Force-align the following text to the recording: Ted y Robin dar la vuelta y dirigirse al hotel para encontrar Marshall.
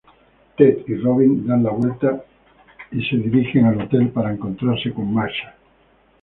Ted 0.57 0.77
y 0.87 0.95
Robin 0.95 1.45
dar 1.45 1.59
la 1.59 1.69
vuelta 1.69 2.23
y 2.91 2.97
dirigirse 3.19 3.59
al 3.67 3.81
hotel 3.83 4.09
para 4.09 4.33
encontrar 4.33 4.75
Marshall. 4.95 5.53